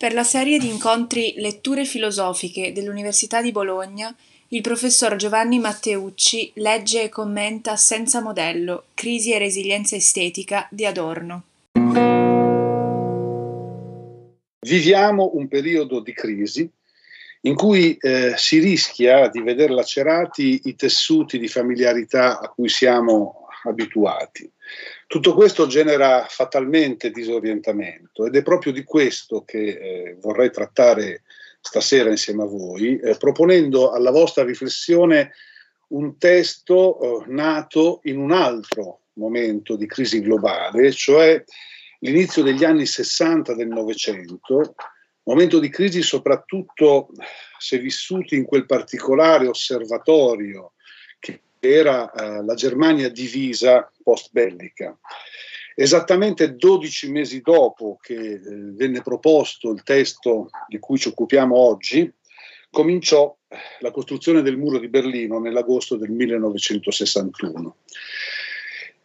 [0.00, 4.16] Per la serie di incontri Letture filosofiche dell'Università di Bologna,
[4.48, 11.42] il professor Giovanni Matteucci legge e commenta Senza modello, crisi e resilienza estetica di Adorno.
[14.60, 16.66] Viviamo un periodo di crisi
[17.42, 23.48] in cui eh, si rischia di vedere lacerati i tessuti di familiarità a cui siamo
[23.64, 24.50] abituati.
[25.10, 31.24] Tutto questo genera fatalmente disorientamento ed è proprio di questo che eh, vorrei trattare
[31.60, 35.32] stasera insieme a voi, eh, proponendo alla vostra riflessione
[35.88, 41.42] un testo eh, nato in un altro momento di crisi globale, cioè
[41.98, 44.76] l'inizio degli anni 60 del Novecento,
[45.24, 47.08] momento di crisi soprattutto
[47.58, 50.74] se vissuti in quel particolare osservatorio
[51.18, 54.98] che era eh, la Germania divisa post bellica.
[55.74, 62.10] Esattamente 12 mesi dopo che eh, venne proposto il testo di cui ci occupiamo oggi,
[62.70, 63.36] cominciò
[63.80, 67.76] la costruzione del muro di Berlino nell'agosto del 1961.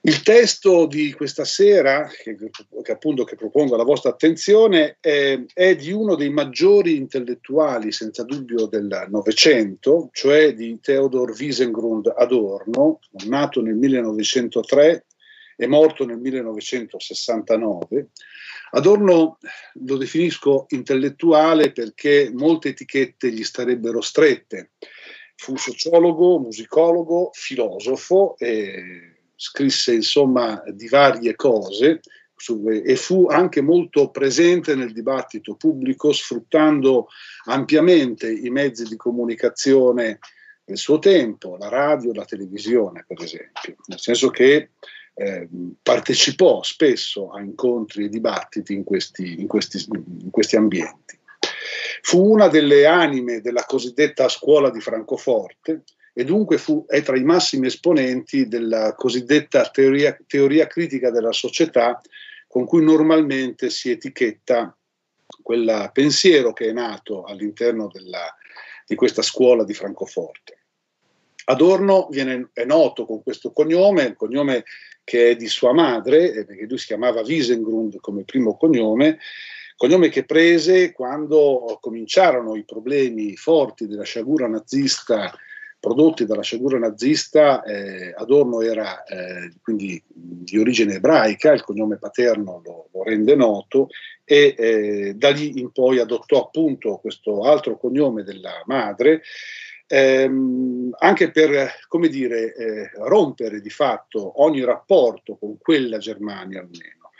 [0.08, 5.76] Il testo di questa sera, che, che appunto che propongo alla vostra attenzione, è, è,
[5.76, 13.64] di uno dei maggiori intellettuali, senza dubbio, del Novecento, cioè di Theodor Wiesengrund Adorno, nato
[13.64, 15.06] nel 1903
[15.56, 18.10] e morto nel 1969.
[18.74, 19.40] Adorno
[19.74, 24.74] lo definisco intellettuale perché molte etichette gli starebbero strette.
[25.34, 32.02] Fu sociologo, musicologo, filosofo e scrisse insomma di varie cose
[32.84, 37.08] e fu anche molto presente nel dibattito pubblico sfruttando
[37.46, 40.20] ampiamente i mezzi di comunicazione
[40.64, 44.72] del suo tempo, la radio, la televisione per esempio, nel senso che
[45.14, 45.48] eh,
[45.82, 51.18] partecipò spesso a incontri e dibattiti in questi, in questi, in questi ambienti.
[52.02, 55.84] Fu una delle anime della cosiddetta scuola di Francoforte,
[56.18, 62.00] e dunque fu, è tra i massimi esponenti della cosiddetta teoria, teoria critica della società
[62.48, 64.74] con cui normalmente si etichetta
[65.42, 68.34] quel pensiero che è nato all'interno della,
[68.88, 70.60] di questa scuola di Francoforte.
[71.48, 74.64] Adorno viene, è noto con questo cognome, il cognome
[75.04, 79.20] che è di sua madre, eh, perché lui si chiamava Wiesengrund come primo cognome,
[79.76, 85.38] cognome che prese quando cominciarono i problemi forti della sciagura nazista
[85.86, 92.60] prodotti dalla sciagura nazista, eh, Adorno era eh, quindi di origine ebraica, il cognome paterno
[92.66, 93.90] lo, lo rende noto,
[94.24, 99.22] e eh, da lì in poi adottò appunto questo altro cognome della madre,
[99.86, 107.12] ehm, anche per, come dire, eh, rompere di fatto ogni rapporto con quella Germania almeno.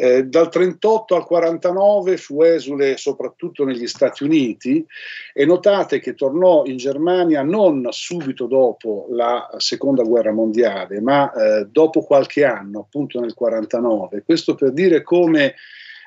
[0.00, 4.86] Eh, dal 38 al 49 fu esule soprattutto negli Stati Uniti
[5.34, 11.66] e notate che tornò in Germania non subito dopo la seconda guerra mondiale, ma eh,
[11.68, 14.22] dopo qualche anno, appunto nel 49.
[14.22, 15.56] Questo per dire come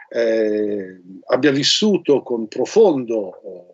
[0.08, 3.71] eh, abbia vissuto con profondo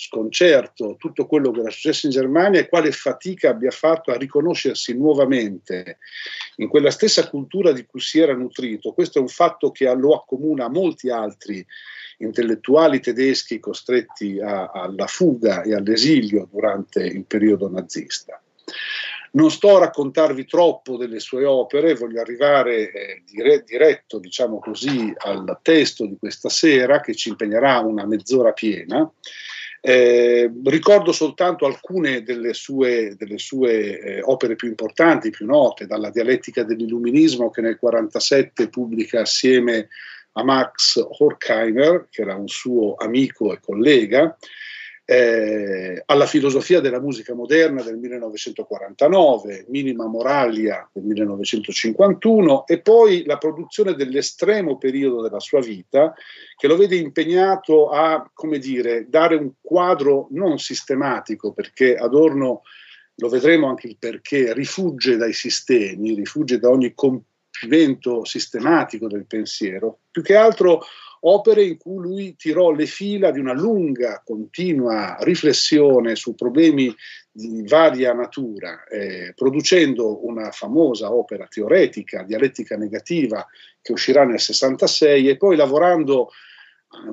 [0.00, 4.96] sconcerto tutto quello che era successo in Germania e quale fatica abbia fatto a riconoscersi
[4.96, 5.98] nuovamente
[6.56, 8.92] in quella stessa cultura di cui si era nutrito.
[8.92, 11.64] Questo è un fatto che lo accomuna a molti altri
[12.18, 18.40] intellettuali tedeschi costretti a, alla fuga e all'esilio durante il periodo nazista.
[19.32, 25.12] Non sto a raccontarvi troppo delle sue opere, voglio arrivare eh, dire, diretto, diciamo così,
[25.18, 29.08] al testo di questa sera che ci impegnerà una mezz'ora piena
[29.82, 36.10] eh, ricordo soltanto alcune delle sue, delle sue eh, opere più importanti, più note, dalla
[36.10, 39.88] dialettica dell'illuminismo che nel 1947 pubblica assieme
[40.32, 44.36] a Max Horkheimer, che era un suo amico e collega,
[45.10, 53.36] eh, alla filosofia della musica moderna del 1949, Minima Moralia del 1951 e poi la
[53.36, 56.14] produzione dell'estremo periodo della sua vita
[56.56, 62.62] che lo vede impegnato a, come dire, dare un quadro non sistematico perché Adorno,
[63.16, 69.98] lo vedremo anche il perché, rifugge dai sistemi, rifugge da ogni compimento sistematico del pensiero,
[70.08, 70.84] più che altro
[71.20, 76.94] opere in cui lui tirò le fila di una lunga, continua riflessione su problemi
[77.30, 83.46] di varia natura, eh, producendo una famosa opera teoretica, dialettica negativa,
[83.82, 86.30] che uscirà nel 66 e poi lavorando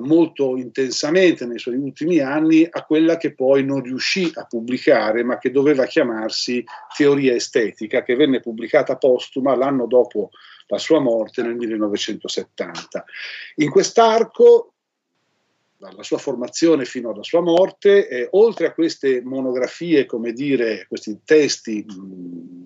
[0.00, 5.38] molto intensamente nei suoi ultimi anni a quella che poi non riuscì a pubblicare, ma
[5.38, 6.64] che doveva chiamarsi
[6.96, 10.30] Teoria estetica, che venne pubblicata postuma l'anno dopo
[10.68, 13.04] la sua morte nel 1970.
[13.56, 14.72] In quest'arco
[15.78, 21.20] dalla sua formazione fino alla sua morte, eh, oltre a queste monografie, come dire, questi
[21.24, 21.86] testi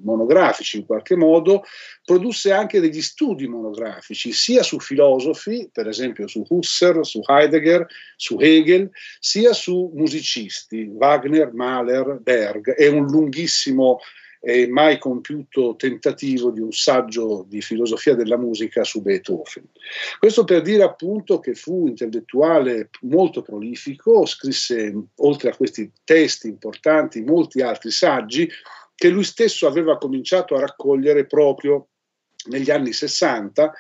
[0.03, 1.63] monografici in qualche modo,
[2.05, 8.39] produsse anche degli studi monografici, sia su filosofi, per esempio su Husserl, su Heidegger, su
[8.41, 8.91] Hegel,
[9.21, 12.73] sia su musicisti, Wagner, Mahler, Berg.
[12.73, 14.01] È un lunghissimo
[14.45, 19.69] e mai compiuto tentativo di un saggio di filosofia della musica su Beethoven.
[20.19, 27.23] Questo per dire appunto che fu intellettuale molto prolifico, scrisse oltre a questi testi importanti
[27.23, 28.51] molti altri saggi
[28.97, 31.91] che lui stesso aveva cominciato a raccogliere proprio
[32.47, 33.73] negli anni 60,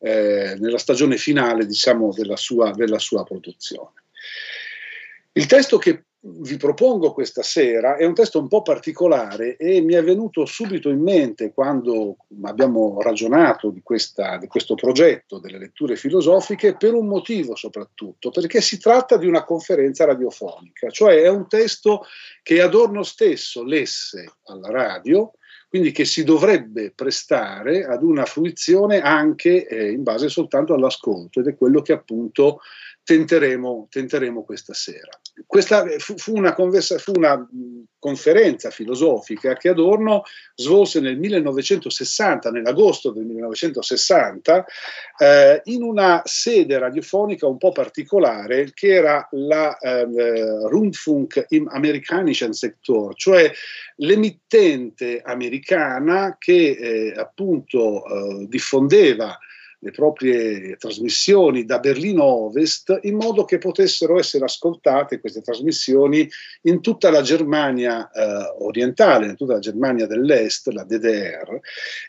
[0.00, 4.02] eh, nella stagione finale diciamo, della, sua, della sua produzione.
[5.32, 9.94] Il testo che vi propongo questa sera è un testo un po' particolare e mi
[9.94, 15.96] è venuto subito in mente quando abbiamo ragionato di, questa, di, questo progetto delle letture
[15.96, 21.48] filosofiche per un motivo soprattutto, perché si tratta di una conferenza radiofonica, cioè è un
[21.48, 22.04] testo
[22.42, 25.32] che Adorno stesso lesse alla radio,
[25.68, 31.46] quindi che si dovrebbe prestare ad una fruizione anche eh, in base soltanto all'ascolto ed
[31.46, 32.60] è quello che appunto
[33.10, 35.10] tenteremo, tenteremo questa sera.
[35.44, 37.44] Questa fu, fu, una conversa, fu, una
[37.98, 40.22] conferenza filosofica che Adorno
[40.54, 44.64] svolse nel 1960, nell'agosto del 1960,
[45.18, 50.06] eh, in una sede radiofonica un po' particolare che era la eh,
[50.68, 53.50] Rundfunk im Amerikanischen Sektor, cioè
[53.96, 59.36] l'emittente americana che eh, appunto eh, diffondeva
[59.82, 66.28] le proprie trasmissioni da Berlino Ovest in modo che potessero essere ascoltate queste trasmissioni
[66.62, 71.58] in tutta la Germania eh, orientale, in tutta la Germania dell'Est, la DDR,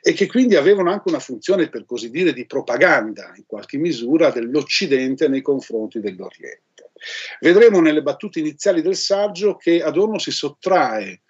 [0.01, 4.31] e che quindi avevano anche una funzione, per così dire, di propaganda in qualche misura
[4.31, 6.91] dell'Occidente nei confronti dell'Oriente.
[7.39, 11.21] Vedremo nelle battute iniziali del saggio che Adorno si sottrae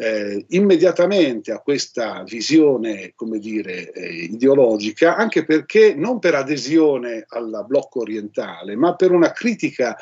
[0.00, 7.66] eh, immediatamente a questa visione, come dire, eh, ideologica, anche perché non per adesione al
[7.68, 9.94] blocco orientale, ma per una critica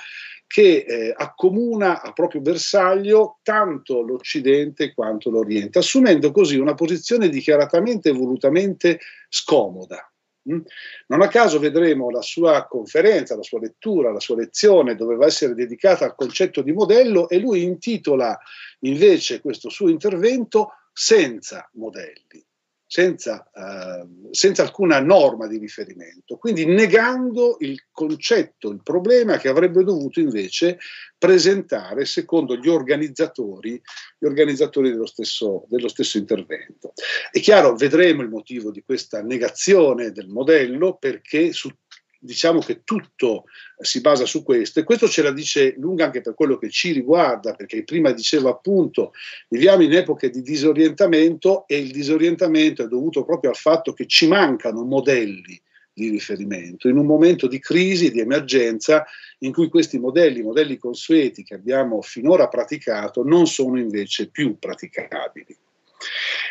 [0.47, 8.11] che eh, accomuna a proprio bersaglio tanto l'Occidente quanto l'Oriente, assumendo così una posizione dichiaratamente
[8.11, 10.09] e volutamente scomoda.
[10.51, 10.61] Mm?
[11.09, 15.55] Non a caso vedremo la sua conferenza, la sua lettura, la sua lezione doveva essere
[15.55, 18.39] dedicata al concetto di modello e lui intitola
[18.81, 22.47] invece questo suo intervento senza modelli
[22.91, 29.85] senza, eh, senza, alcuna norma di riferimento, quindi negando il concetto, il problema che avrebbe
[29.85, 30.79] dovuto invece
[31.19, 33.81] presentare secondo gli organizzatori,
[34.19, 36.95] gli organizzatori dello, stesso, dello stesso intervento.
[37.31, 41.71] È chiaro, vedremo il motivo di questa negazione del modello perché su
[42.19, 43.45] diciamo che tutto
[43.79, 46.93] si basa su questo e questo ce la dice lunga anche per quello che ci
[46.93, 49.13] riguarda, perché prima dicevo appunto
[49.49, 54.27] viviamo in epoche di disorientamento e il disorientamento è dovuto proprio al fatto che ci
[54.27, 55.61] mancano modelli
[55.93, 59.05] di riferimento, in un momento di crisi, di emergenza,
[59.39, 65.57] in cui questi modelli, modelli consueti che abbiamo finora praticato, non sono invece più praticabili.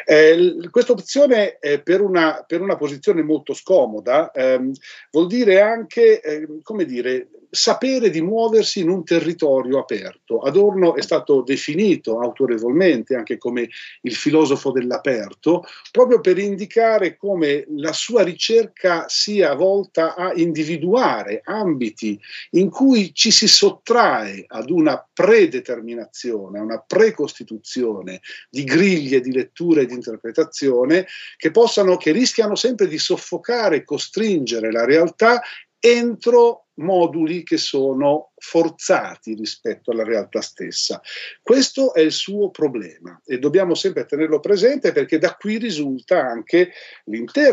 [0.06, 4.72] Eh, questa opzione per, una, per, una, posizione molto scomoda ehm,
[5.12, 10.40] vuol dire anche, eh, come dire, sapere di muoversi in un territorio aperto.
[10.40, 13.70] Adorno è stato definito autorevolmente anche come
[14.02, 22.20] il filosofo dell'aperto, proprio per indicare come la sua ricerca sia volta a individuare ambiti
[22.52, 29.82] in cui ci si sottrae ad una predeterminazione, a una precostituzione di griglie di lettura
[29.82, 31.06] e di interpretazione
[31.38, 35.42] che possano, che rischiano sempre di soffocare costringere la realtà
[35.80, 41.02] entro moduli che sono forzati rispetto alla realtà stessa.
[41.42, 46.72] Questo è il suo problema e dobbiamo sempre tenerlo presente perché da qui risulta anche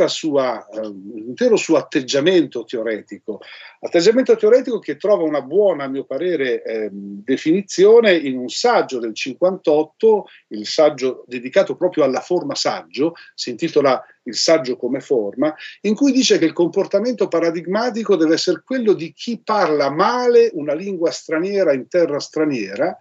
[0.06, 3.40] sua, eh, l'intero suo atteggiamento teoretico,
[3.80, 9.14] atteggiamento teoretico che trova una buona, a mio parere, eh, definizione in un saggio del
[9.14, 15.94] 58, il saggio dedicato proprio alla forma saggio, si intitola Il saggio come forma, in
[15.94, 21.10] cui dice che il comportamento paradigmatico deve essere quello di chi parla male una lingua
[21.10, 22.96] straniera in terra straniera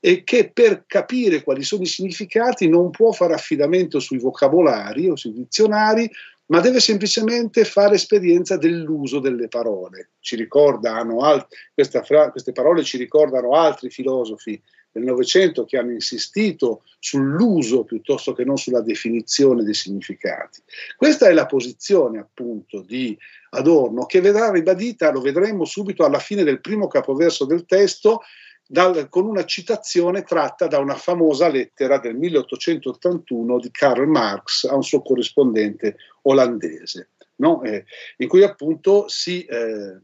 [0.00, 5.16] e che per capire quali sono i significati non può fare affidamento sui vocabolari o
[5.16, 6.10] sui dizionari,
[6.46, 10.10] ma deve semplicemente fare esperienza dell'uso delle parole.
[12.02, 14.60] Fra- queste parole ci ricordano altri filosofi
[14.92, 20.60] del Novecento che hanno insistito sull'uso piuttosto che non sulla definizione dei significati.
[20.96, 23.16] Questa è la posizione appunto di
[23.50, 28.22] Adorno che vedrà ribadita, lo vedremo subito alla fine del primo capoverso del testo,
[28.66, 34.76] dal, con una citazione tratta da una famosa lettera del 1881 di Karl Marx a
[34.76, 37.62] un suo corrispondente olandese, no?
[37.62, 37.84] eh,
[38.18, 39.98] in cui appunto si eh,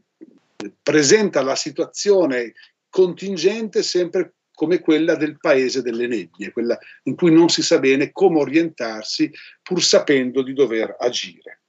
[0.83, 2.53] presenta la situazione
[2.89, 8.11] contingente sempre come quella del paese delle nebbie, quella in cui non si sa bene
[8.11, 11.61] come orientarsi pur sapendo di dover agire.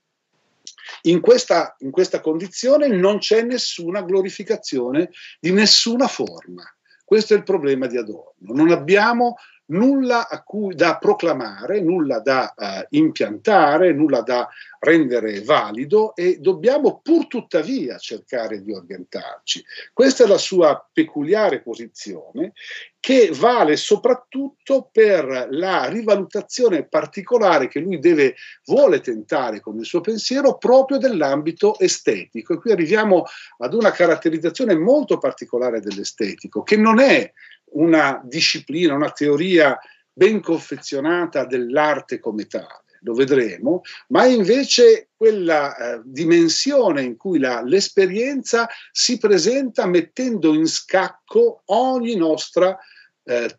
[1.03, 6.63] In questa, in questa condizione non c'è nessuna glorificazione di nessuna forma.
[7.05, 8.55] Questo è il problema di Adorno.
[8.55, 9.37] Non abbiamo
[9.69, 14.49] nulla cui, da proclamare, nulla da uh, impiantare, nulla da
[14.81, 19.65] rendere valido e dobbiamo pur tuttavia cercare di orientarci.
[19.93, 22.53] Questa è la sua peculiare posizione
[23.01, 28.35] che vale soprattutto per la rivalutazione particolare che lui deve,
[28.65, 32.55] vuole tentare con il suo pensiero proprio dell'ambito estetico.
[32.55, 33.25] E qui arriviamo
[33.59, 37.33] ad una caratterizzazione molto particolare dell'estetico, che non è
[37.73, 39.79] una disciplina, una teoria
[40.13, 47.63] ben confezionata dell'arte come tale, lo vedremo, ma invece quella eh, dimensione in cui la,
[47.63, 52.77] l'esperienza si presenta mettendo in scacco ogni nostra,
[53.29, 53.55] eh,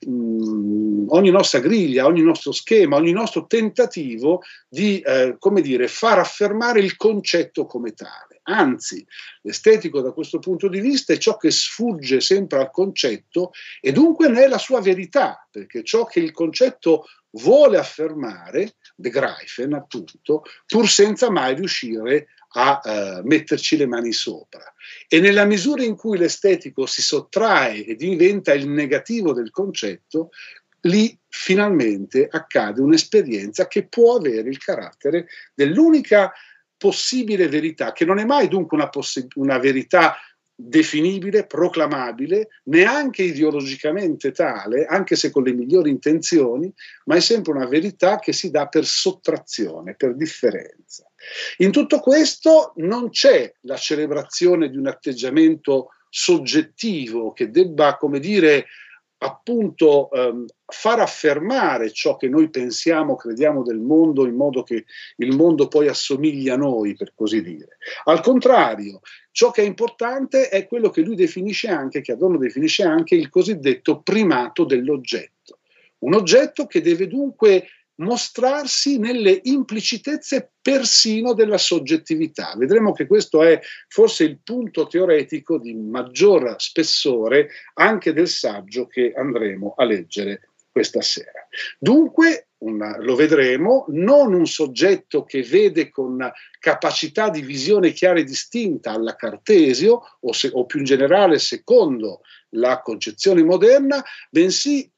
[1.09, 6.79] ogni nostra griglia, ogni nostro schema, ogni nostro tentativo di, eh, come dire, far affermare
[6.79, 8.41] il concetto come tale.
[8.43, 9.05] Anzi,
[9.43, 14.27] l'estetico da questo punto di vista è ciò che sfugge sempre al concetto e dunque
[14.27, 20.89] ne è la sua verità, perché ciò che il concetto vuole affermare, begreifen appunto, pur
[20.89, 24.73] senza mai riuscire a uh, metterci le mani sopra.
[25.07, 30.29] E nella misura in cui l'estetico si sottrae e diventa il negativo del concetto,
[30.81, 36.31] lì finalmente accade un'esperienza che può avere il carattere dell'unica
[36.77, 40.15] possibile verità, che non è mai dunque una, possi- una verità
[40.61, 46.71] definibile, proclamabile, neanche ideologicamente tale, anche se con le migliori intenzioni,
[47.05, 51.09] ma è sempre una verità che si dà per sottrazione, per differenza.
[51.57, 58.65] In tutto questo non c'è la celebrazione di un atteggiamento soggettivo che debba, come dire,
[59.19, 64.85] appunto ehm, far affermare ciò che noi pensiamo, crediamo del mondo in modo che
[65.17, 67.77] il mondo poi assomiglia a noi, per così dire.
[68.05, 72.83] Al contrario, ciò che è importante è quello che lui definisce anche, che Adorno definisce
[72.83, 75.59] anche il cosiddetto primato dell'oggetto.
[75.99, 77.67] Un oggetto che deve dunque
[77.99, 82.53] mostrarsi nelle implicitezze persino della soggettività.
[82.57, 89.13] Vedremo che questo è forse il punto teoretico di maggior spessore anche del saggio che
[89.15, 91.47] andremo a leggere questa sera.
[91.77, 98.23] Dunque, una, lo vedremo, non un soggetto che vede con capacità di visione chiara e
[98.23, 102.21] distinta alla Cartesio, o, se, o più in generale secondo
[102.53, 104.89] la concezione moderna, bensì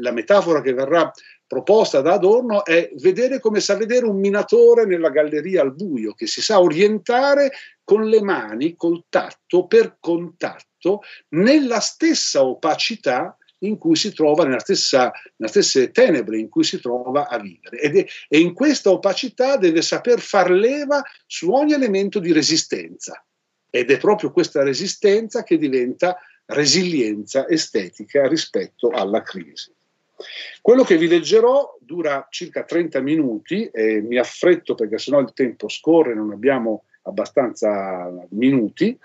[0.00, 1.10] la metafora che verrà
[1.48, 6.28] proposta da Adorno è vedere come sa vedere un minatore nella galleria al buio, che
[6.28, 7.50] si sa orientare
[7.82, 11.00] con le mani, col tatto, per contatto,
[11.30, 16.80] nella stessa opacità in cui si trova, nella stessa, nelle stesse tenebre in cui si
[16.80, 17.80] trova a vivere.
[17.80, 23.24] Ed è, e in questa opacità deve saper far leva su ogni elemento di resistenza.
[23.70, 29.74] Ed è proprio questa resistenza che diventa resilienza estetica rispetto alla crisi.
[30.60, 35.68] Quello che vi leggerò dura circa 30 minuti e mi affretto perché sennò il tempo
[35.68, 38.98] scorre, non abbiamo abbastanza minuti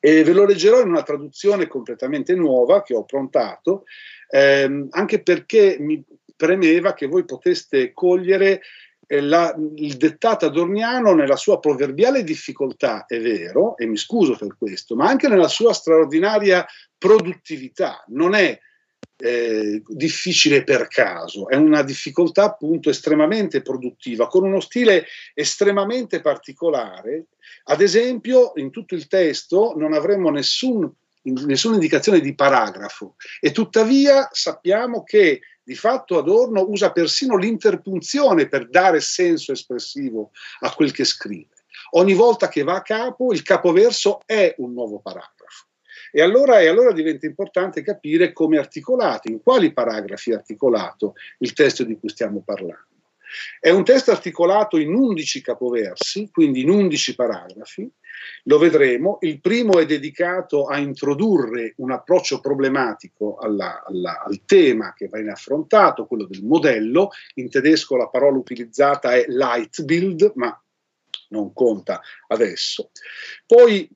[0.00, 3.84] e ve lo leggerò in una traduzione completamente nuova che ho prontato,
[4.30, 6.02] ehm, anche perché mi
[6.34, 8.60] premeva che voi poteste cogliere
[9.06, 14.56] eh, la, il dettato adorniano nella sua proverbiale difficoltà, è vero, e mi scuso per
[14.58, 16.66] questo, ma anche nella sua straordinaria
[16.98, 18.04] produttività.
[18.08, 18.58] Non è
[19.18, 27.26] eh, difficile per caso, è una difficoltà appunto estremamente produttiva, con uno stile estremamente particolare.
[27.64, 30.90] Ad esempio, in tutto il testo non avremmo nessun,
[31.22, 38.68] nessuna indicazione di paragrafo e tuttavia sappiamo che di fatto Adorno usa persino l'interpunzione per
[38.68, 40.30] dare senso espressivo
[40.60, 41.54] a quel che scrive.
[41.90, 45.35] Ogni volta che va a capo, il capoverso è un nuovo paragrafo.
[46.16, 51.52] E allora, e allora diventa importante capire come articolato, in quali paragrafi è articolato il
[51.52, 52.86] testo di cui stiamo parlando.
[53.60, 57.90] È un testo articolato in 11 capoversi, quindi in 11 paragrafi,
[58.44, 59.18] lo vedremo.
[59.20, 65.32] Il primo è dedicato a introdurre un approccio problematico alla, alla, al tema che viene
[65.32, 67.10] affrontato, quello del modello.
[67.34, 70.58] In tedesco la parola utilizzata è Leitbild, ma
[71.28, 72.90] non conta adesso.
[73.44, 73.86] Poi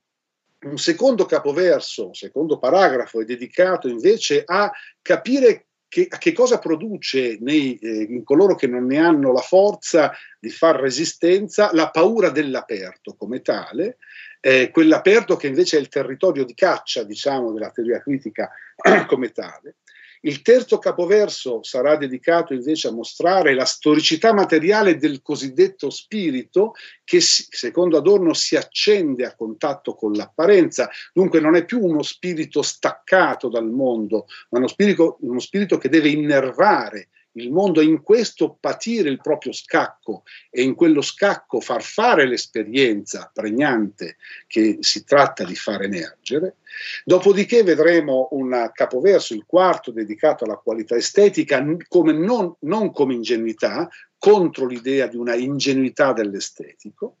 [0.63, 7.37] un secondo capoverso, un secondo paragrafo è dedicato invece a capire che, che cosa produce
[7.41, 12.29] nei, eh, in coloro che non ne hanno la forza di far resistenza la paura
[12.29, 13.97] dell'aperto come tale,
[14.39, 18.49] eh, quell'aperto che invece è il territorio di caccia, diciamo, della teoria critica
[19.07, 19.77] come tale.
[20.23, 26.73] Il terzo capoverso sarà dedicato invece a mostrare la storicità materiale del cosiddetto spirito
[27.03, 32.61] che secondo Adorno si accende a contatto con l'apparenza, dunque non è più uno spirito
[32.61, 38.57] staccato dal mondo, ma uno spirito, uno spirito che deve innervare il mondo in questo
[38.59, 45.43] patire il proprio scacco e in quello scacco far fare l'esperienza pregnante che si tratta
[45.43, 46.57] di far emergere.
[47.03, 53.89] Dopodiché vedremo un capoverso, il quarto, dedicato alla qualità estetica, come non, non come ingenuità,
[54.21, 57.17] contro l'idea di una ingenuità dell'estetico.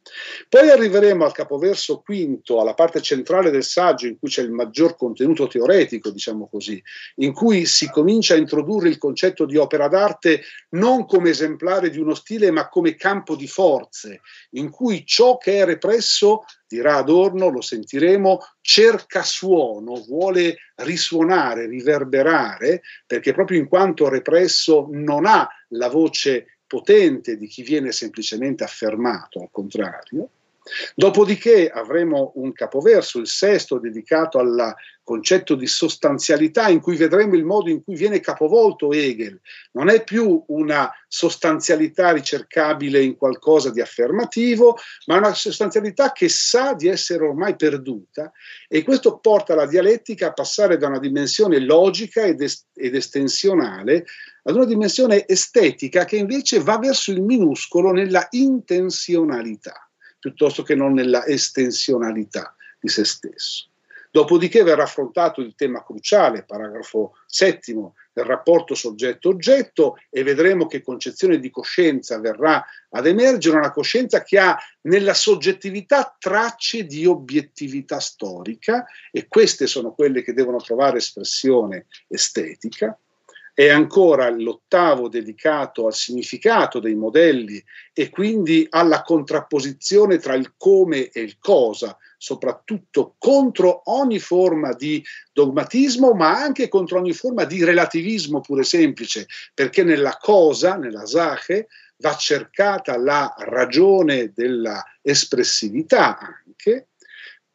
[0.47, 4.95] Poi arriveremo al capoverso quinto, alla parte centrale del saggio, in cui c'è il maggior
[4.95, 6.79] contenuto teoretico, diciamo così,
[7.15, 10.43] in cui si comincia a introdurre il concetto di opera d'arte
[10.73, 15.57] non come esemplare di uno stile, ma come campo di forze, in cui ciò che
[15.57, 24.07] è represso dirà Adorno, lo sentiremo, cerca suono, vuole risuonare, riverberare, perché proprio in quanto
[24.07, 30.29] represso non ha la voce potente di chi viene semplicemente affermato, al contrario.
[30.95, 34.73] Dopodiché avremo un capoverso, il sesto, dedicato al
[35.11, 39.41] concetto di sostanzialità, in cui vedremo il modo in cui viene capovolto Hegel.
[39.73, 44.77] Non è più una sostanzialità ricercabile in qualcosa di affermativo,
[45.07, 48.31] ma una sostanzialità che sa di essere ormai perduta
[48.69, 54.05] e questo porta la dialettica a passare da una dimensione logica ed, est- ed estensionale
[54.43, 59.89] ad una dimensione estetica che invece va verso il minuscolo nella intenzionalità,
[60.19, 63.70] piuttosto che non nella estensionalità di se stesso.
[64.11, 71.39] Dopodiché verrà affrontato il tema cruciale, paragrafo settimo, del rapporto soggetto-oggetto e vedremo che concezione
[71.39, 78.85] di coscienza verrà ad emergere, una coscienza che ha nella soggettività tracce di obiettività storica
[79.11, 82.99] e queste sono quelle che devono trovare espressione estetica
[83.53, 91.09] è ancora l'ottavo dedicato al significato dei modelli e quindi alla contrapposizione tra il come
[91.09, 97.63] e il cosa, soprattutto contro ogni forma di dogmatismo, ma anche contro ogni forma di
[97.63, 106.87] relativismo pure semplice, perché nella cosa, nella Sache, va cercata la ragione della espressività anche,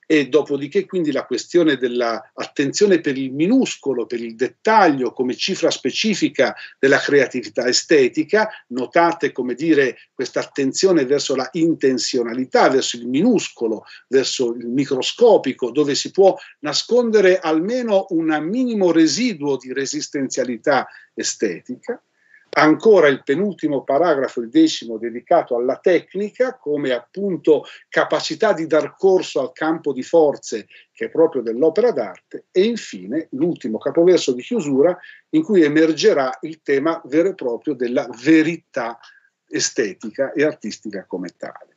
[0.06, 6.54] e dopodiché quindi la questione dell'attenzione per il minuscolo, per il dettaglio come cifra specifica
[6.78, 14.54] della creatività estetica, notate come dire questa attenzione verso la intenzionalità, verso il minuscolo, verso
[14.54, 22.00] il microscopico, dove si può nascondere almeno un minimo residuo di resistenzialità estetica
[22.58, 29.40] ancora il penultimo paragrafo, il decimo, dedicato alla tecnica come appunto capacità di dar corso
[29.40, 34.96] al campo di forze che è proprio dell'opera d'arte e infine l'ultimo capoverso di chiusura
[35.30, 38.98] in cui emergerà il tema vero e proprio della verità
[39.48, 41.74] estetica e artistica come tale.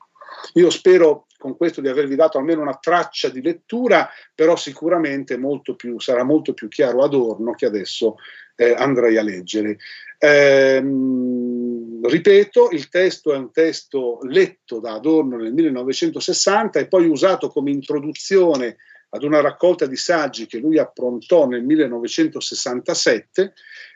[0.53, 5.73] Io spero con questo di avervi dato almeno una traccia di lettura, però sicuramente molto
[5.75, 8.17] più, sarà molto più chiaro Adorno che adesso
[8.57, 9.77] eh, andrei a leggere.
[10.17, 17.47] Ehm, ripeto, il testo è un testo letto da Adorno nel 1960 e poi usato
[17.47, 18.75] come introduzione
[19.11, 23.53] ad una raccolta di saggi che lui approntò nel 1967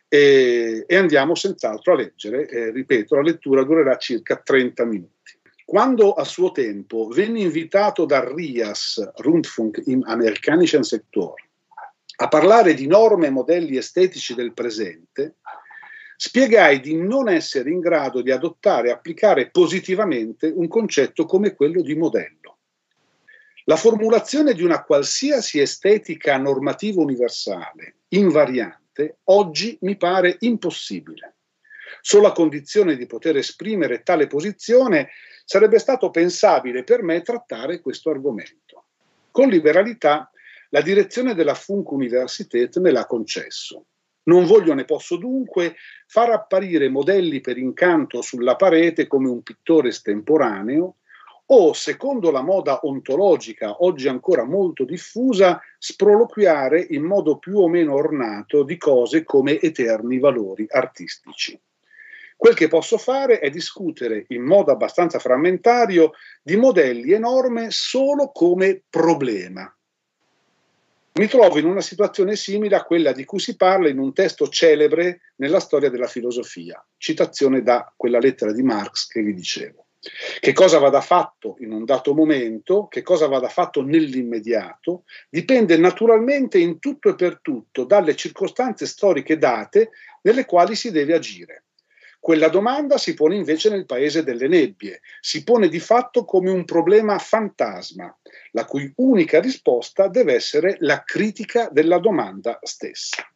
[0.07, 2.47] e, e andiamo senz'altro a leggere.
[2.47, 5.41] Eh, ripeto, la lettura durerà circa 30 minuti.
[5.65, 11.33] Quando a suo tempo venne invitato da Rias, Rundfunk im amerikanischen Sektor,
[12.17, 15.37] a parlare di norme e modelli estetici del presente,
[16.17, 21.81] spiegai di non essere in grado di adottare e applicare positivamente un concetto come quello
[21.81, 22.57] di modello.
[23.63, 31.35] La formulazione di una qualsiasi estetica normativa universale, invariante, oggi mi pare impossibile.
[32.05, 35.11] Solo a condizione di poter esprimere tale posizione
[35.45, 38.87] sarebbe stato pensabile per me trattare questo argomento.
[39.31, 40.29] Con liberalità
[40.71, 43.85] la direzione della Funk Universität me l'ha concesso
[44.23, 49.87] Non voglio né posso dunque far apparire modelli per incanto sulla parete come un pittore
[49.87, 50.97] estemporaneo
[51.45, 57.93] o, secondo la moda ontologica oggi ancora molto diffusa, sproloquiare in modo più o meno
[57.93, 61.57] ornato di cose come eterni valori artistici.
[62.43, 68.33] Quel che posso fare è discutere in modo abbastanza frammentario di modelli e norme solo
[68.33, 69.73] come problema,
[71.13, 74.49] mi trovo in una situazione simile a quella di cui si parla in un testo
[74.49, 79.85] celebre nella storia della filosofia, citazione da quella lettera di Marx che vi dicevo.
[80.41, 86.57] Che cosa vada fatto in un dato momento, che cosa vada fatto nell'immediato, dipende naturalmente
[86.57, 89.91] in tutto e per tutto dalle circostanze storiche date
[90.23, 91.62] nelle quali si deve agire.
[92.23, 96.63] Quella domanda si pone invece nel paese delle nebbie, si pone di fatto come un
[96.63, 98.17] problema fantasma,
[98.51, 103.29] la cui unica risposta deve essere la critica della domanda stessa.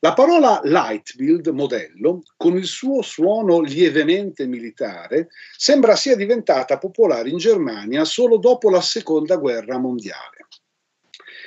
[0.00, 7.36] La parola Lightbuild, modello, con il suo suono lievemente militare, sembra sia diventata popolare in
[7.36, 10.48] Germania solo dopo la seconda guerra mondiale.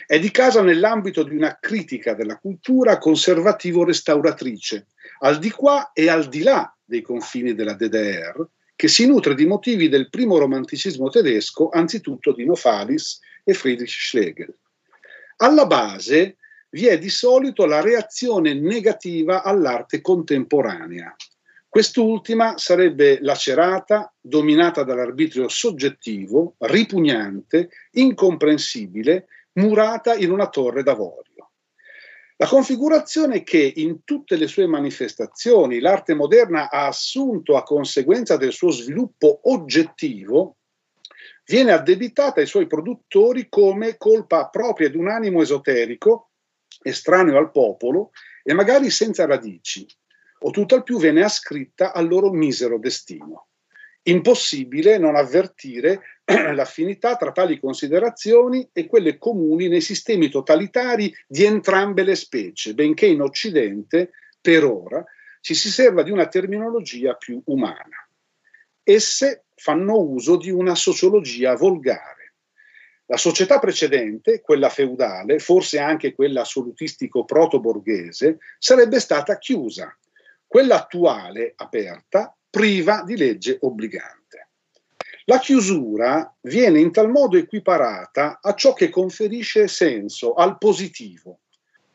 [0.07, 4.87] È di casa nell'ambito di una critica della cultura conservativo-restauratrice,
[5.23, 9.45] al di qua e al di là dei confini della DDR, che si nutre di
[9.45, 14.55] motivi del primo romanticismo tedesco, anzitutto di Novalis e Friedrich Schlegel.
[15.37, 16.37] Alla base
[16.71, 21.15] vi è di solito la reazione negativa all'arte contemporanea.
[21.67, 31.30] Quest'ultima sarebbe lacerata, dominata dall'arbitrio soggettivo, ripugnante, incomprensibile, murata in una torre d'avorio.
[32.41, 38.51] La configurazione che in tutte le sue manifestazioni l'arte moderna ha assunto a conseguenza del
[38.51, 40.57] suo sviluppo oggettivo
[41.45, 46.31] viene addebitata ai suoi produttori come colpa propria di un animo esoterico,
[46.81, 48.09] estraneo al popolo
[48.41, 49.85] e magari senza radici,
[50.39, 53.49] o tutt'al più viene ascritta al loro misero destino.
[54.03, 62.03] Impossibile non avvertire l'affinità tra tali considerazioni e quelle comuni nei sistemi totalitari di entrambe
[62.03, 64.11] le specie, benché in Occidente,
[64.41, 65.03] per ora,
[65.39, 68.07] ci si serva di una terminologia più umana.
[68.83, 72.33] Esse fanno uso di una sociologia volgare.
[73.05, 79.95] La società precedente, quella feudale, forse anche quella assolutistico proto-borghese, sarebbe stata chiusa.
[80.47, 84.49] Quella attuale, aperta, priva di legge obbligante.
[85.25, 91.39] La chiusura viene in tal modo equiparata a ciò che conferisce senso, al positivo.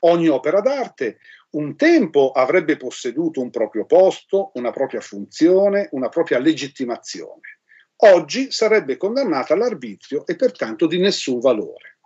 [0.01, 1.19] Ogni opera d'arte
[1.51, 7.61] un tempo avrebbe posseduto un proprio posto, una propria funzione, una propria legittimazione.
[7.97, 11.99] Oggi sarebbe condannata all'arbitrio e pertanto di nessun valore.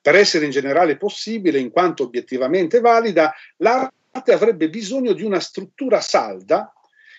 [0.00, 6.00] Per essere in generale possibile, in quanto obiettivamente valida, l'arte avrebbe bisogno di una struttura
[6.00, 6.72] salda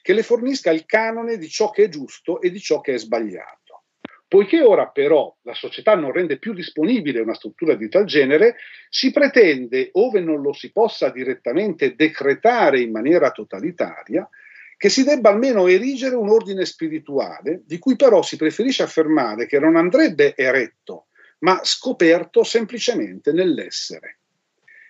[0.07, 2.97] che le fornisca il canone di ciò che è giusto e di ciò che è
[2.97, 3.83] sbagliato.
[4.25, 8.55] Poiché ora però la società non rende più disponibile una struttura di tal genere,
[8.87, 14.29] si pretende, ove non lo si possa direttamente decretare in maniera totalitaria,
[14.77, 19.59] che si debba almeno erigere un ordine spirituale, di cui però si preferisce affermare che
[19.59, 21.07] non andrebbe eretto,
[21.39, 24.16] ma scoperto semplicemente nell'essere.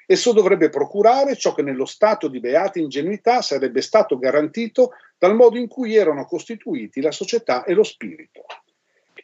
[0.10, 5.58] Esso dovrebbe procurare ciò che nello stato di beata ingenuità sarebbe stato garantito dal modo
[5.58, 8.46] in cui erano costituiti la società e lo spirito.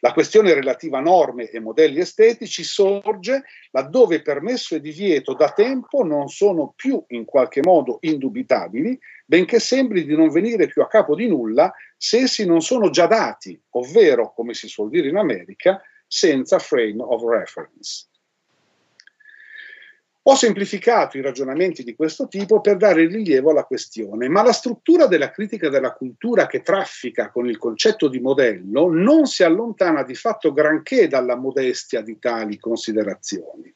[0.00, 6.04] La questione relativa a norme e modelli estetici sorge laddove permesso e divieto da tempo
[6.04, 11.14] non sono più in qualche modo indubitabili, benché sembri di non venire più a capo
[11.14, 15.80] di nulla se essi non sono già dati, ovvero, come si suol dire in America,
[16.06, 18.08] senza frame of reference.
[20.26, 25.06] Ho semplificato i ragionamenti di questo tipo per dare rilievo alla questione, ma la struttura
[25.06, 30.14] della critica della cultura che traffica con il concetto di modello non si allontana di
[30.14, 33.70] fatto granché dalla modestia di tali considerazioni.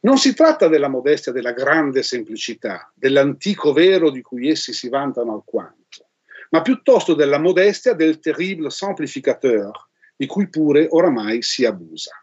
[0.00, 5.32] Non si tratta della modestia della grande semplicità, dell'antico vero di cui essi si vantano
[5.32, 6.08] alquanto,
[6.50, 9.70] ma piuttosto della modestia del terrible simplificateur,
[10.16, 12.22] di cui pure oramai si abusa.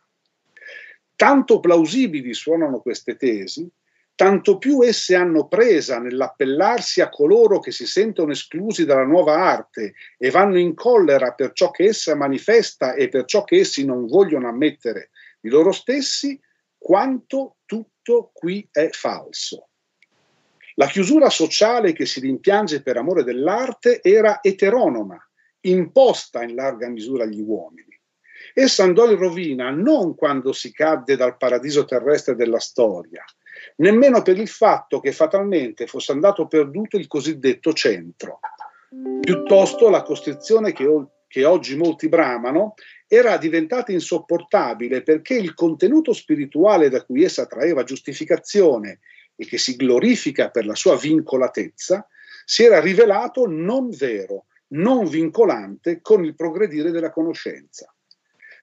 [1.20, 3.70] Tanto plausibili suonano queste tesi,
[4.16, 9.96] tanto più esse hanno presa nell'appellarsi a coloro che si sentono esclusi dalla nuova arte
[10.18, 14.06] e vanno in collera per ciò che essa manifesta e per ciò che essi non
[14.06, 15.10] vogliono ammettere
[15.42, 16.40] di loro stessi,
[16.78, 19.68] quanto tutto qui è falso.
[20.76, 25.22] La chiusura sociale che si rimpiange per amore dell'arte era eteronoma,
[25.66, 27.89] imposta in larga misura agli uomini
[28.60, 33.24] Essa andò in rovina non quando si cadde dal paradiso terrestre della storia,
[33.78, 38.42] nemmeno per il fatto che fatalmente fosse andato perduto il cosiddetto centro.
[39.22, 40.86] Piuttosto la costrizione che,
[41.30, 42.74] che oggi molti bramano
[43.08, 49.00] era diventata insopportabile perché il contenuto spirituale da cui essa traeva giustificazione
[49.38, 52.06] e che si glorifica per la sua vincolatezza,
[52.44, 57.90] si era rivelato non vero, non vincolante con il progredire della conoscenza.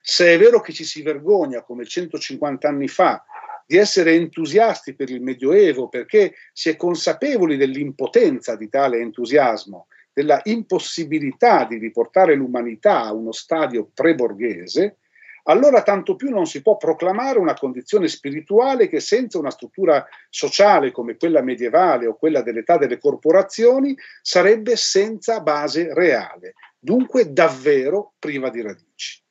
[0.01, 3.23] Se è vero che ci si vergogna, come 150 anni fa,
[3.67, 10.39] di essere entusiasti per il Medioevo perché si è consapevoli dell'impotenza di tale entusiasmo, della
[10.45, 14.97] impossibilità di riportare l'umanità a uno stadio pre-borghese,
[15.43, 20.91] allora tanto più non si può proclamare una condizione spirituale che senza una struttura sociale
[20.91, 28.49] come quella medievale o quella dell'età delle corporazioni sarebbe senza base reale, dunque davvero priva
[28.49, 29.25] di radici.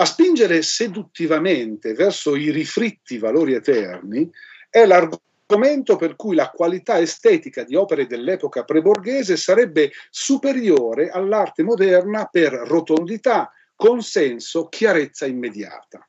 [0.00, 4.30] A spingere seduttivamente verso i rifritti valori eterni
[4.70, 12.24] è l'argomento per cui la qualità estetica di opere dell'epoca preborghese sarebbe superiore all'arte moderna
[12.24, 16.08] per rotondità, consenso, chiarezza immediata.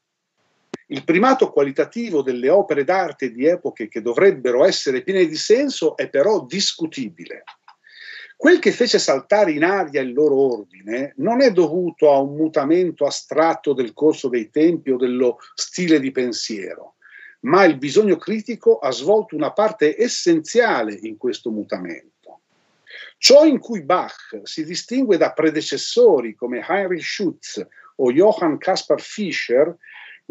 [0.88, 6.08] Il primato qualitativo delle opere d'arte di epoche che dovrebbero essere piene di senso è
[6.10, 7.44] però discutibile.
[8.42, 13.06] Quel che fece saltare in aria il loro ordine non è dovuto a un mutamento
[13.06, 16.96] astratto del corso dei tempi o dello stile di pensiero,
[17.42, 22.40] ma il bisogno critico ha svolto una parte essenziale in questo mutamento.
[23.20, 27.64] Ciò in cui Bach si distingue da predecessori come Heinrich Schütz
[27.98, 29.78] o Johann Caspar Fischer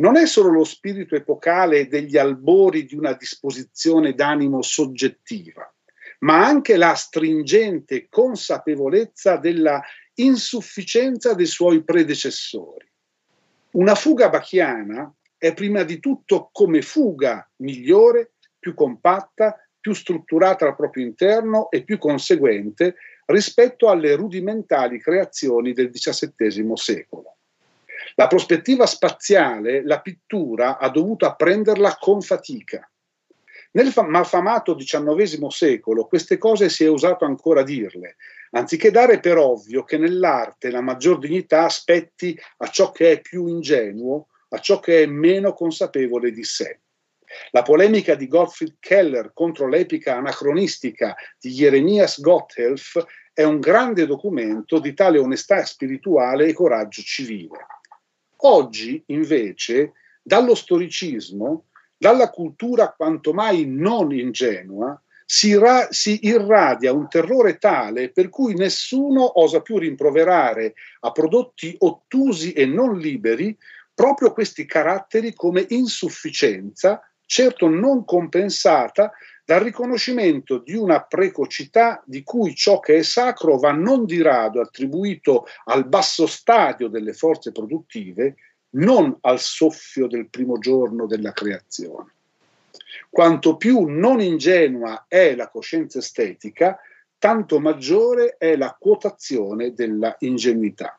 [0.01, 5.73] non è solo lo spirito epocale degli albori di una disposizione d'animo soggettiva,
[6.21, 9.83] ma anche la stringente consapevolezza della
[10.15, 12.89] insufficienza dei suoi predecessori.
[13.73, 20.77] Una fuga bachiana è prima di tutto come fuga migliore, più compatta, più strutturata al
[20.77, 27.37] proprio interno e più conseguente rispetto alle rudimentali creazioni del XVII secolo.
[28.17, 32.90] La prospettiva spaziale, la pittura ha dovuto apprenderla con fatica
[33.73, 38.17] nel malfamato XIX secolo queste cose si è usato ancora dirle,
[38.51, 43.47] anziché dare per ovvio che nell'arte la maggior dignità aspetti a ciò che è più
[43.47, 46.81] ingenuo, a ciò che è meno consapevole di sé.
[47.53, 54.81] La polemica di Gottfried Keller contro l'epica anacronistica di Jeremias Gotthelf è un grande documento
[54.81, 57.67] di tale onestà spirituale e coraggio civile.
[58.39, 61.67] Oggi, invece, dallo storicismo
[62.01, 68.55] dalla cultura quanto mai non ingenua si, ra- si, irradia un terrore tale per cui
[68.55, 73.55] nessuno osa più rimproverare a prodotti ottusi e non liberi
[73.95, 79.13] proprio questi caratteri come insufficienza, certo non compensata
[79.45, 84.63] dal riconoscimento di una precocità di cui ciò che è sacro va non di rado
[84.63, 88.37] attribuito al basso stadio delle forze produttive,
[88.71, 92.13] non al soffio del primo giorno della creazione.
[93.09, 96.79] Quanto più non ingenua è la coscienza estetica,
[97.19, 100.99] tanto maggiore è la quotazione della ingenuità.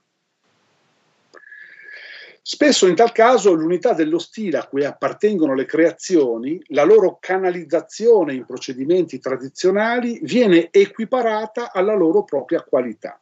[2.44, 8.34] Spesso in tal caso l'unità dello stile a cui appartengono le creazioni, la loro canalizzazione
[8.34, 13.22] in procedimenti tradizionali viene equiparata alla loro propria qualità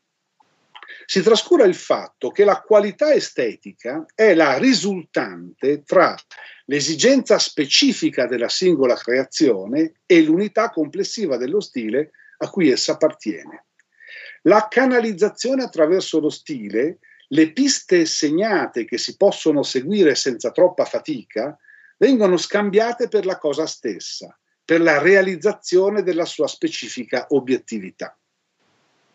[1.10, 6.16] si trascura il fatto che la qualità estetica è la risultante tra
[6.66, 13.66] l'esigenza specifica della singola creazione e l'unità complessiva dello stile a cui essa appartiene.
[14.44, 21.58] La canalizzazione attraverso lo stile, le piste segnate che si possono seguire senza troppa fatica,
[21.98, 28.16] vengono scambiate per la cosa stessa, per la realizzazione della sua specifica obiettività.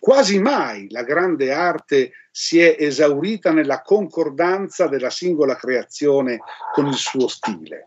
[0.04, 6.40] Quasi mai la grande arte si è esaurita nella concordanza della singola creazione
[6.74, 7.86] con il suo stile.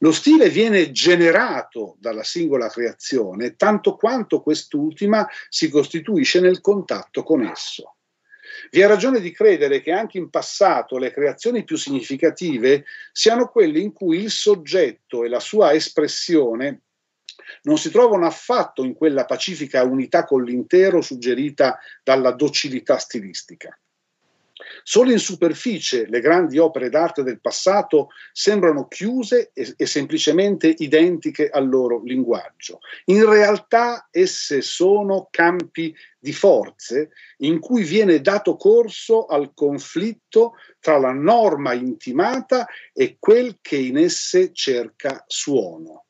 [0.00, 7.42] Lo stile viene generato dalla singola creazione tanto quanto quest'ultima si costituisce nel contatto con
[7.42, 7.96] esso.
[8.70, 13.78] Vi è ragione di credere che anche in passato le creazioni più significative siano quelle
[13.78, 16.82] in cui il soggetto e la sua espressione
[17.62, 23.78] non si trovano affatto in quella pacifica unità con l'intero suggerita dalla docilità stilistica.
[24.82, 31.50] Solo in superficie le grandi opere d'arte del passato sembrano chiuse e, e, semplicemente identiche
[31.50, 32.78] al loro linguaggio.
[33.06, 40.98] In realtà esse sono campi di forze in cui viene dato corso al conflitto tra
[40.98, 46.05] la norma intimata e quel che in esse cerca suono.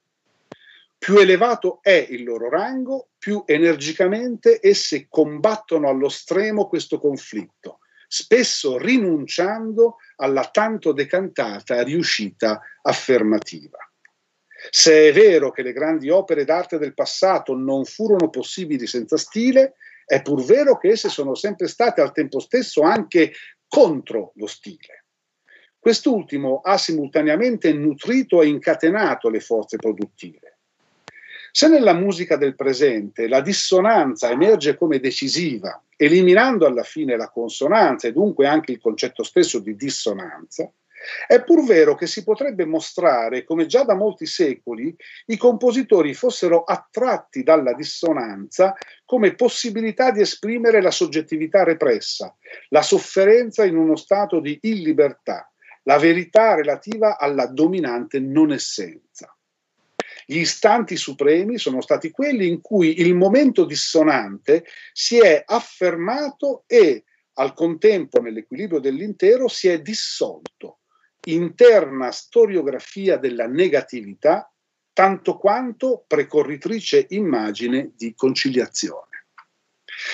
[1.07, 8.77] Più elevato è il loro rango, più energicamente esse combattono allo stremo questo conflitto spesso
[8.77, 13.79] rinunciando alla tanto decantata riuscita affermativa.
[14.69, 19.75] Se è vero che le grandi opere d'arte del passato non furono possibili senza stile,
[20.05, 23.33] è pur vero che esse sono sempre state al tempo stesso anche
[23.69, 25.05] contro lo stile.
[25.79, 30.56] Quest'ultimo ha simultaneamente nutrito e incatenato le forze produttive.
[31.59, 38.07] Se nella musica del presente la dissonanza emerge come decisiva, eliminando alla fine la consonanza
[38.07, 40.71] e dunque anche il concetto stesso di dissonanza,
[41.27, 44.95] è pur vero che si potrebbe mostrare come già da molti secoli
[45.29, 52.37] i compositori fossero attratti dalla dissonanza come possibilità di esprimere la soggettività repressa,
[52.69, 55.51] la sofferenza in uno stato di illibertà,
[55.85, 59.36] la verità relativa alla dominante non essenza.
[60.29, 67.05] Gli istanti supremi sono stati quelli in cui il momento dissonante si è affermato e
[67.35, 70.81] al contempo nell'equilibrio dell'intero si è dissolto.
[71.27, 74.53] Interna storiografia della negatività,
[74.93, 79.27] tanto quanto precorritrice immagine di conciliazione.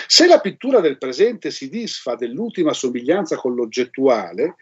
[0.07, 4.57] Se la pittura del presente si disfa dell'ultima somiglianza con l'oggettuale,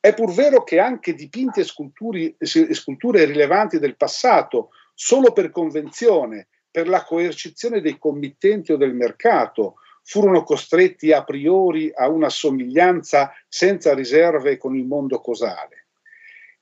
[0.00, 6.88] è pur vero che anche dipinti e sculture rilevanti del passato solo per convenzione, per
[6.88, 13.92] la coercizione dei committenti o del mercato, furono costretti a priori a una somiglianza senza
[13.92, 15.88] riserve con il mondo cosale.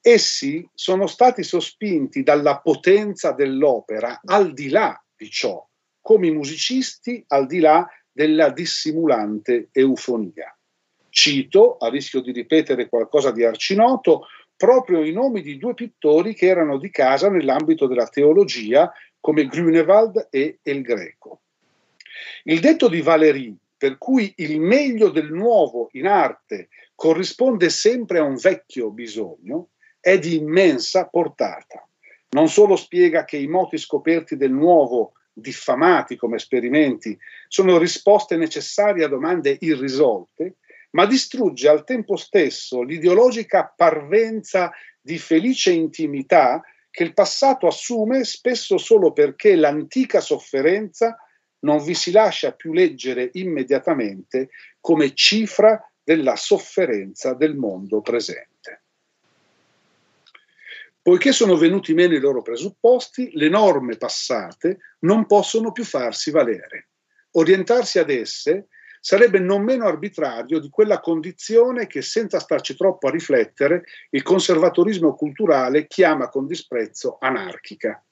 [0.00, 5.66] Essi sono stati sospinti dalla potenza dell'opera al di là di ciò,
[6.00, 10.54] come i musicisti al di là della dissimulante eufonia.
[11.08, 14.26] Cito, a rischio di ripetere qualcosa di arcinoto,
[14.64, 20.28] proprio i nomi di due pittori che erano di casa nell'ambito della teologia, come Grünewald
[20.30, 21.42] e El Greco.
[22.44, 28.22] Il detto di Valéry, per cui il meglio del nuovo in arte corrisponde sempre a
[28.22, 29.68] un vecchio bisogno,
[30.00, 31.86] è di immensa portata.
[32.30, 39.04] Non solo spiega che i moti scoperti del nuovo, diffamati come esperimenti, sono risposte necessarie
[39.04, 40.54] a domande irrisolte,
[40.94, 48.78] ma distrugge al tempo stesso l'ideologica parvenza di felice intimità che il passato assume spesso
[48.78, 51.16] solo perché l'antica sofferenza
[51.60, 58.82] non vi si lascia più leggere immediatamente come cifra della sofferenza del mondo presente.
[61.02, 66.88] Poiché sono venuti meno i loro presupposti, le norme passate non possono più farsi valere.
[67.32, 68.68] Orientarsi ad esse
[69.04, 75.14] sarebbe non meno arbitrario di quella condizione che, senza starci troppo a riflettere, il conservatorismo
[75.14, 78.02] culturale chiama con disprezzo anarchica.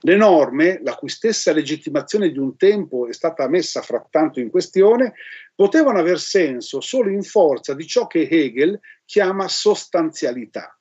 [0.00, 5.12] Le norme, la cui stessa legittimazione di un tempo è stata messa frattanto in questione,
[5.54, 10.74] potevano aver senso solo in forza di ciò che Hegel chiama sostanzialità,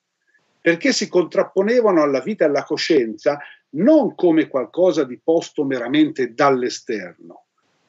[0.61, 3.37] perché si contrapponevano alla vita e alla coscienza
[3.71, 7.47] non come qualcosa di posto meramente dall'esterno,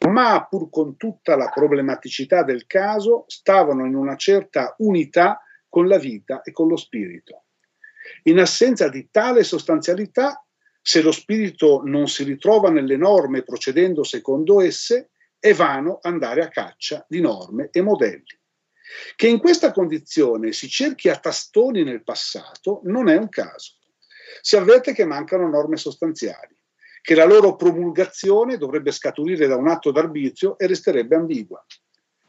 [0.08, 5.98] ma pur con tutta la problematicità del caso stavano in una certa unità con la
[5.98, 7.44] vita e con lo spirito.
[8.24, 10.44] In assenza di tale sostanzialità,
[10.80, 16.48] se lo spirito non si ritrova nelle norme procedendo secondo esse, è vano andare a
[16.48, 18.38] caccia di norme e modelli.
[19.16, 23.76] Che in questa condizione si cerchi a tastoni nel passato non è un caso.
[24.40, 26.60] Si avverte che mancano norme sostanziali
[27.02, 31.62] che la loro promulgazione dovrebbe scaturire da un atto d'arbitrio e resterebbe ambigua.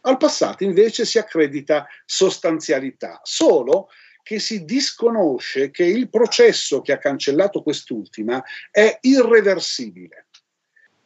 [0.01, 3.87] Al passato invece si accredita sostanzialità, solo
[4.23, 10.27] che si disconosce che il processo che ha cancellato quest'ultima è irreversibile.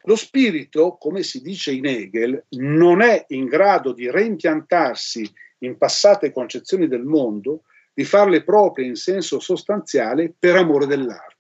[0.04, 6.32] Lo spirito, come si dice in Hegel, non è in grado di reimpiantarsi in passate
[6.32, 11.37] concezioni del mondo, di farle proprie in senso sostanziale per amore dell'arte.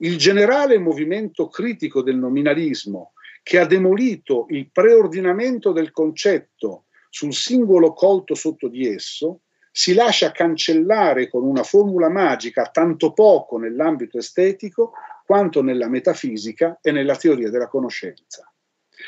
[0.00, 7.92] Il generale movimento critico del nominalismo, che ha demolito il preordinamento del concetto sul singolo
[7.94, 9.40] colto sotto di esso,
[9.72, 14.92] si lascia cancellare con una formula magica tanto poco nell'ambito estetico
[15.24, 18.50] quanto nella metafisica e nella teoria della conoscenza.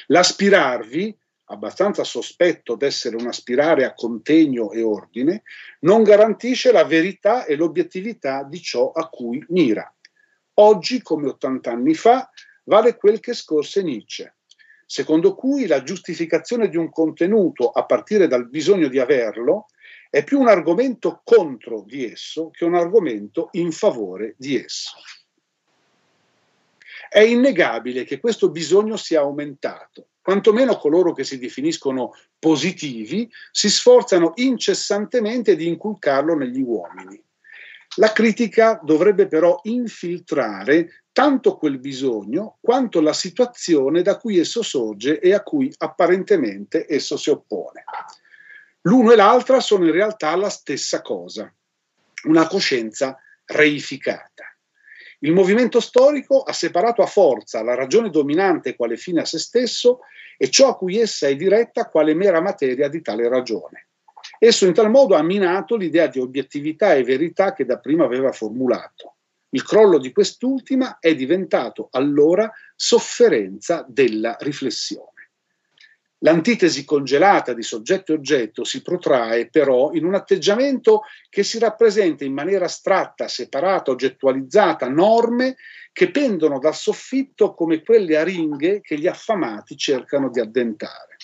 [0.06, 5.42] L'aspirarvi, abbastanza sospetto d'essere un aspirare a contegno e ordine,
[5.80, 9.92] non garantisce la verità e l'obiettività di ciò a cui mira.
[10.54, 12.30] Oggi, come 80 anni fa,
[12.64, 14.36] vale quel che scorse Nietzsche,
[14.84, 19.66] secondo cui la giustificazione di un contenuto a partire dal bisogno di averlo
[20.10, 24.96] è più un argomento contro di esso che un argomento in favore di esso.
[27.08, 30.08] È innegabile che questo bisogno sia aumentato.
[30.20, 37.20] Quantomeno coloro che si definiscono positivi si sforzano incessantemente di inculcarlo negli uomini.
[37.96, 45.18] La critica dovrebbe però infiltrare tanto quel bisogno quanto la situazione da cui esso sorge
[45.18, 47.82] e a cui apparentemente esso si oppone.
[48.82, 51.52] L'uno e l'altra sono in realtà la stessa cosa,
[52.24, 54.44] una coscienza reificata.
[55.22, 60.00] Il movimento storico ha separato a forza la ragione dominante quale fine a se stesso
[60.38, 63.88] e ciò a cui essa è diretta quale mera materia di tale ragione.
[64.42, 69.16] Esso in tal modo ha minato l'idea di obiettività e verità che dapprima aveva formulato.
[69.50, 75.32] Il crollo di quest'ultima è diventato allora sofferenza della riflessione.
[76.20, 82.24] L'antitesi congelata di soggetto e oggetto si protrae però in un atteggiamento che si rappresenta
[82.24, 85.56] in maniera astratta, separata, oggettualizzata, norme
[85.92, 91.16] che pendono dal soffitto come quelle aringhe che gli affamati cercano di addentare.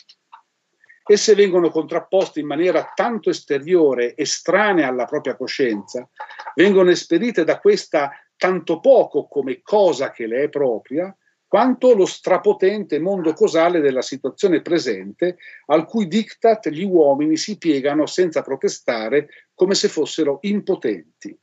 [1.09, 6.09] Esse vengono contrapposte in maniera tanto esteriore, estranea alla propria coscienza,
[6.57, 12.99] vengono esperite da questa tanto poco come cosa che le è propria, quanto lo strapotente
[12.99, 15.37] mondo causale della situazione presente,
[15.67, 21.39] al cui diktat gli uomini si piegano senza protestare come se fossero impotenti.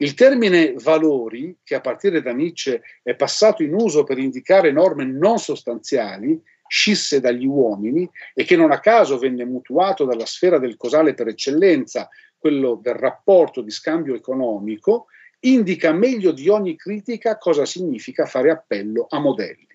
[0.00, 5.04] Il termine valori, che a partire da Nietzsche è passato in uso per indicare norme
[5.04, 10.76] non sostanziali, scisse dagli uomini e che non a caso venne mutuato dalla sfera del
[10.76, 12.08] causale per eccellenza,
[12.38, 15.06] quello del rapporto di scambio economico,
[15.40, 19.66] indica meglio di ogni critica cosa significa fare appello a modelli.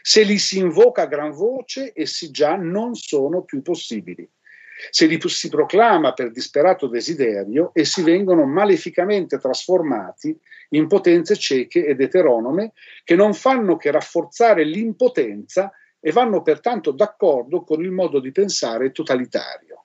[0.00, 4.28] Se li si invoca a gran voce, essi già non sono più possibili.
[4.90, 10.36] Se li si proclama per disperato desiderio, essi vengono maleficamente trasformati
[10.70, 12.72] in potenze cieche ed eteronome
[13.04, 15.72] che non fanno che rafforzare l'impotenza
[16.04, 19.84] e vanno pertanto d'accordo con il modo di pensare totalitario.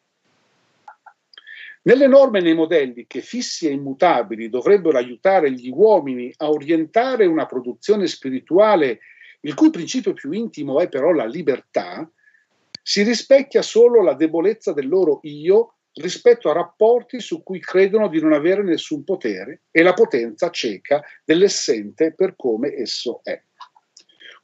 [1.83, 7.27] Nelle norme e nei modelli che fissi e immutabili dovrebbero aiutare gli uomini a orientare
[7.27, 8.99] una produzione spirituale,
[9.41, 12.09] il cui principio più intimo è però la libertà,
[12.81, 18.19] si rispecchia solo la debolezza del loro io rispetto a rapporti su cui credono di
[18.19, 23.41] non avere nessun potere e la potenza cieca dell'essente per come esso è.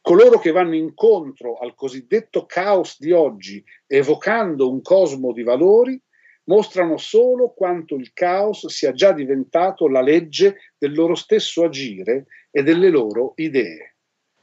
[0.04, 5.98] Coloro che vanno incontro al cosiddetto caos di oggi, evocando un cosmo di valori,
[6.48, 12.64] mostrano solo quanto il caos sia già diventato la legge del loro stesso agire e
[12.64, 13.96] delle loro idee.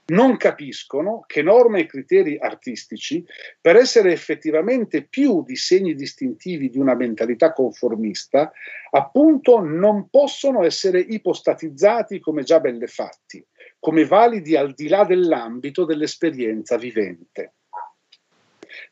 [0.06, 3.22] Non capiscono che norme e criteri artistici,
[3.60, 8.50] per essere effettivamente più di segni distintivi di una mentalità conformista,
[8.92, 13.46] appunto non possono essere ipostatizzati come già bellefatti,
[13.80, 17.54] come validi al di là dell'ambito dell'esperienza vivente.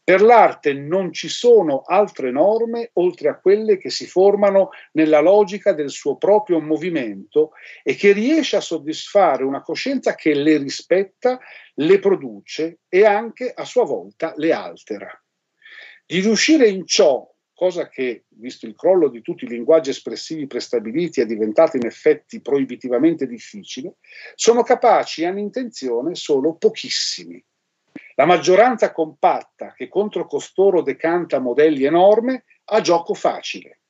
[0.03, 5.73] Per l'arte non ci sono altre norme oltre a quelle che si formano nella logica
[5.75, 7.51] del suo proprio movimento
[7.83, 11.39] e che riesce a soddisfare una coscienza che le rispetta,
[11.75, 15.23] le produce e anche a sua volta le altera.
[16.07, 21.21] Di riuscire in ciò, cosa che, visto il crollo di tutti i linguaggi espressivi prestabiliti,
[21.21, 23.95] è diventata in effetti proibitivamente difficile,
[24.37, 27.45] sono capaci e hanno intenzione solo pochissimi.
[28.15, 33.81] La maggioranza compatta che contro costoro decanta modelli enorme ha gioco facile,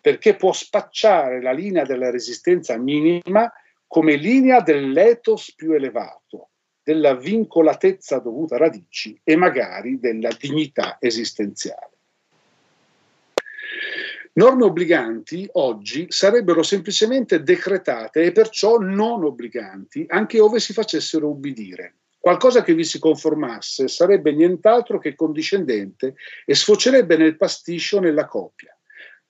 [0.00, 3.52] perché può spacciare la linea della resistenza minima
[3.88, 6.50] come linea dell'ethos più elevato,
[6.84, 11.97] della vincolatezza dovuta a radici e magari della dignità esistenziale.
[14.38, 21.96] Norme obbliganti oggi sarebbero semplicemente decretate e perciò non obbliganti, anche ove si facessero ubbidire.
[22.20, 26.14] Qualcosa che vi si conformasse sarebbe nient'altro che condiscendente
[26.44, 28.78] e sfocerebbe nel pasticcio nella copia.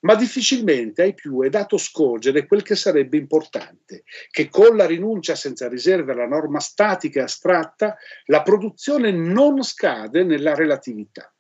[0.01, 5.35] Ma difficilmente ai più è dato scorgere quel che sarebbe importante, che con la rinuncia
[5.35, 7.97] senza riserve alla norma statica e astratta,
[8.27, 11.33] la produzione non scade nella relatività.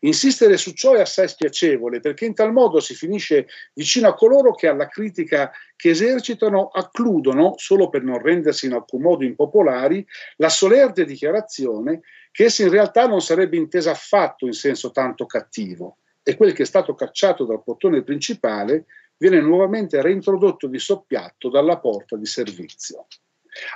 [0.00, 4.54] Insistere su ciò è assai spiacevole perché in tal modo si finisce vicino a coloro
[4.54, 10.48] che alla critica che esercitano accludono, solo per non rendersi in alcun modo impopolari, la
[10.48, 16.36] solerte dichiarazione che essa in realtà non sarebbe intesa affatto in senso tanto cattivo e
[16.36, 18.84] quel che è stato cacciato dal portone principale
[19.16, 23.06] viene nuovamente reintrodotto di soppiatto dalla porta di servizio.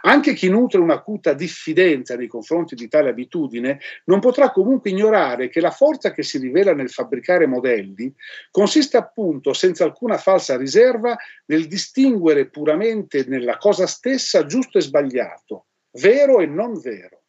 [0.03, 5.61] Anche chi nutre un'acuta diffidenza nei confronti di tale abitudine non potrà comunque ignorare che
[5.61, 8.13] la forza che si rivela nel fabbricare modelli
[8.51, 11.17] consiste appunto, senza alcuna falsa riserva,
[11.47, 17.21] nel distinguere puramente nella cosa stessa giusto e sbagliato, vero e non vero.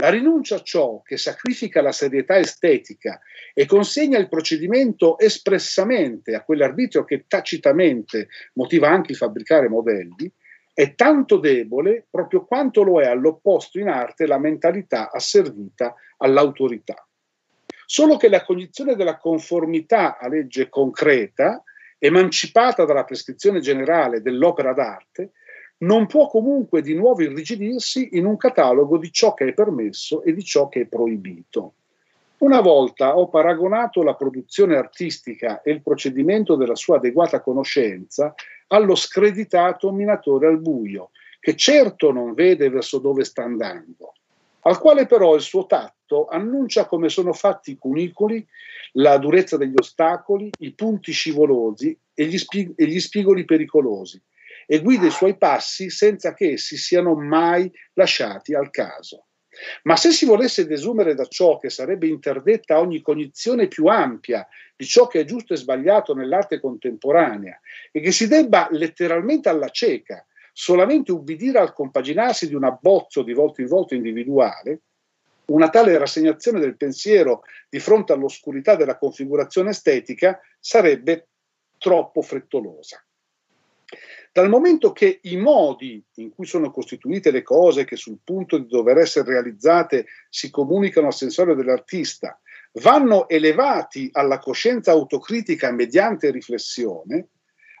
[0.00, 3.20] La rinuncia a ciò che sacrifica la serietà estetica
[3.52, 10.32] e consegna il procedimento espressamente a quell'arbitrio che tacitamente motiva anche il fabbricare modelli,
[10.78, 17.04] è tanto debole proprio quanto lo è all'opposto in arte la mentalità asservita all'autorità.
[17.84, 21.64] Solo che la cognizione della conformità a legge concreta,
[21.98, 25.32] emancipata dalla prescrizione generale dell'opera d'arte,
[25.78, 30.32] non può comunque di nuovo irrigidirsi in un catalogo di ciò che è permesso e
[30.32, 31.72] di ciò che è proibito.
[32.38, 38.32] Una volta ho paragonato la produzione artistica e il procedimento della sua adeguata conoscenza
[38.68, 41.10] allo screditato minatore al buio,
[41.40, 44.14] che certo non vede verso dove sta andando,
[44.62, 48.46] al quale però il suo tatto annuncia come sono fatti i cunicoli,
[48.92, 54.20] la durezza degli ostacoli, i punti scivolosi e gli, spig- e gli spigoli pericolosi,
[54.66, 59.27] e guida i suoi passi senza che essi siano mai lasciati al caso.
[59.82, 64.46] Ma se si volesse desumere da ciò che sarebbe interdetta ogni cognizione più ampia
[64.76, 69.68] di ciò che è giusto e sbagliato nell'arte contemporanea e che si debba letteralmente alla
[69.68, 74.80] cieca solamente ubbidire al compaginarsi di un abbozzo di volta in volta individuale,
[75.46, 81.28] una tale rassegnazione del pensiero di fronte all'oscurità della configurazione estetica sarebbe
[81.78, 83.00] troppo frettolosa.
[84.38, 88.68] Dal momento che i modi in cui sono costituite le cose che sul punto di
[88.68, 92.38] dover essere realizzate si comunicano al sensorio dell'artista
[92.74, 97.30] vanno elevati alla coscienza autocritica mediante riflessione,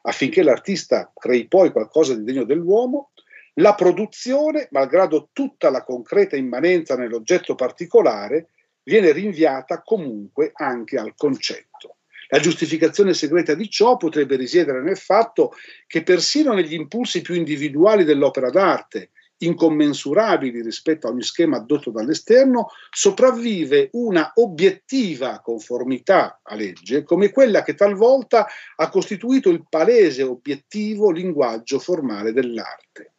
[0.02, 3.12] affinché l'artista crei poi qualcosa di degno dell'uomo,
[3.60, 8.48] la produzione, malgrado tutta la concreta immanenza nell'oggetto particolare,
[8.82, 11.97] viene rinviata comunque anche al concetto.
[12.28, 15.52] La giustificazione segreta di ciò potrebbe risiedere nel fatto
[15.86, 22.68] che persino negli impulsi più individuali dell'opera d'arte, incommensurabili rispetto a ogni schema addotto dall'esterno,
[22.90, 31.10] sopravvive una obiettiva conformità a legge, come quella che talvolta ha costituito il palese obiettivo
[31.10, 33.14] linguaggio formale dell'arte.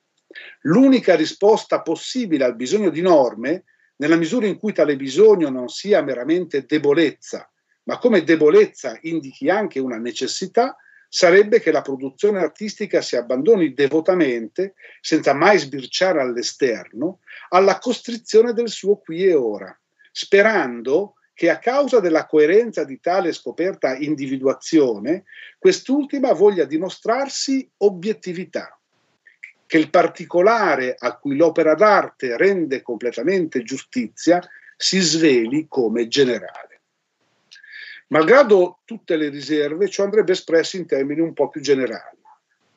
[0.61, 3.63] L'unica risposta possibile al bisogno di norme,
[3.95, 7.49] nella misura in cui tale bisogno non sia meramente debolezza,
[7.89, 10.77] ma come debolezza indichi anche una necessità,
[11.09, 18.69] sarebbe che la produzione artistica si abbandoni devotamente, senza mai sbirciare all'esterno, alla costrizione del
[18.69, 19.75] suo qui e ora,
[20.11, 25.23] sperando che a causa della coerenza di tale scoperta individuazione,
[25.57, 28.79] quest'ultima voglia dimostrarsi obiettività,
[29.65, 34.39] che il particolare a cui l'opera d'arte rende completamente giustizia
[34.77, 36.78] si sveli come generale.
[38.11, 42.17] Malgrado tutte le riserve, ciò andrebbe espresso in termini un po' più generali.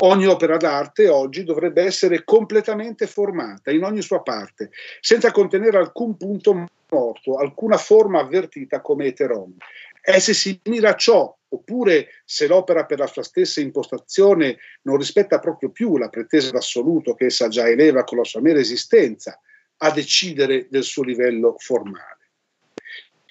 [0.05, 4.71] Ogni opera d'arte oggi dovrebbe essere completamente formata in ogni sua parte,
[5.01, 9.57] senza contenere alcun punto morto, alcuna forma avvertita come eteromi.
[10.03, 14.97] E se si mira a ciò, oppure se l'opera per la sua stessa impostazione non
[14.99, 19.41] rispetta proprio più la pretesa d'assoluto che essa già eleva con la sua mera esistenza,
[19.79, 22.19] a decidere del suo livello formale.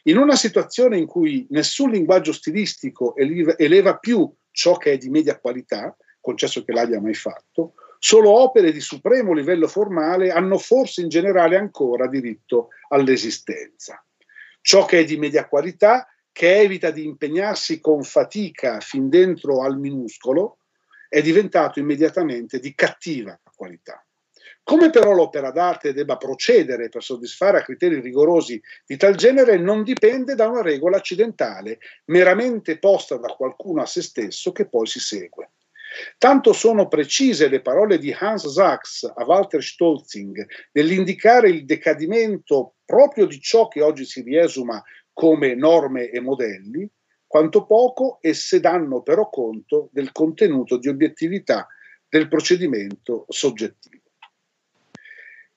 [0.03, 5.39] In una situazione in cui nessun linguaggio stilistico eleva più ciò che è di media
[5.39, 11.09] qualità, concesso che l'abbia mai fatto, solo opere di supremo livello formale hanno forse in
[11.09, 14.03] generale ancora diritto all'esistenza.
[14.59, 19.77] Ciò che è di media qualità, che evita di impegnarsi con fatica fin dentro al
[19.77, 20.57] minuscolo,
[21.09, 24.03] è diventato immediatamente di cattiva qualità.
[24.63, 29.83] Come però l'opera d'arte debba procedere per soddisfare a criteri rigorosi di tal genere non
[29.83, 34.99] dipende da una regola accidentale, meramente posta da qualcuno a se stesso che poi si
[34.99, 35.51] segue.
[36.17, 43.25] Tanto sono precise le parole di Hans Sachs a Walter Stolzing nell'indicare il decadimento proprio
[43.25, 44.81] di ciò che oggi si riesuma
[45.11, 46.89] come norme e modelli,
[47.27, 51.67] quanto poco esse danno però conto del contenuto di obiettività
[52.07, 54.00] del procedimento soggettivo.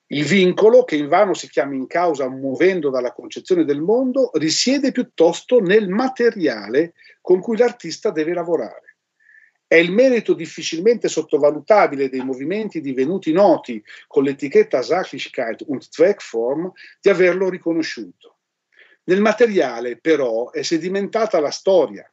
[0.09, 5.61] Il vincolo, che invano si chiama in causa muovendo dalla concezione del mondo, risiede piuttosto
[5.61, 6.93] nel materiale
[7.23, 8.97] con cui l'artista deve lavorare.
[9.67, 17.09] È il merito difficilmente sottovalutabile dei movimenti divenuti noti con l'etichetta Sachlichkeit und Zweckform di
[17.09, 18.41] averlo riconosciuto.
[19.05, 22.09] Nel materiale, però, è sedimentata la storia.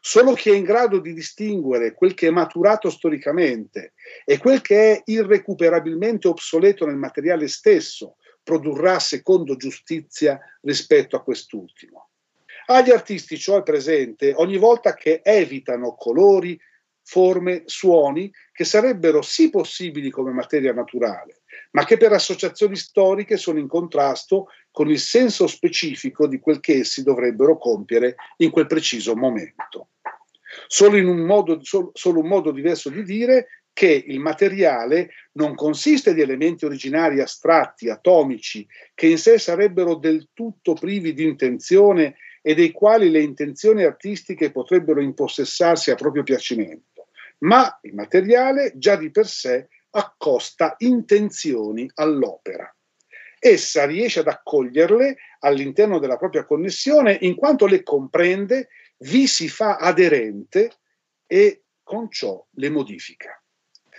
[0.00, 3.94] Solo chi è in grado di distinguere quel che è maturato storicamente
[4.24, 12.10] e quel che è irrecuperabilmente obsoleto nel materiale stesso produrrà secondo giustizia rispetto a quest'ultimo.
[12.66, 16.58] Agli artisti ciò è presente ogni volta che evitano colori,
[17.02, 21.37] forme, suoni che sarebbero sì possibili come materia naturale,
[21.72, 26.78] ma che per associazioni storiche sono in contrasto con il senso specifico di quel che
[26.78, 29.90] essi dovrebbero compiere in quel preciso momento.
[30.66, 36.14] Solo, un modo, solo, solo un modo diverso di dire che il materiale non consiste
[36.14, 42.54] di elementi originari astratti, atomici, che in sé sarebbero del tutto privi di intenzione e
[42.54, 47.08] dei quali le intenzioni artistiche potrebbero impossessarsi a proprio piacimento
[47.40, 49.68] ma il materiale già di per sé
[49.98, 52.72] accosta intenzioni all'opera.
[53.38, 58.68] Essa riesce ad accoglierle all'interno della propria connessione in quanto le comprende,
[58.98, 60.72] vi si fa aderente
[61.26, 63.40] e con ciò le modifica.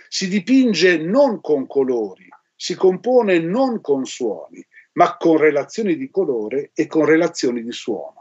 [0.08, 6.72] Si dipinge non con colori, si compone non con suoni, ma con relazioni di colore
[6.74, 8.19] e con relazioni di suono.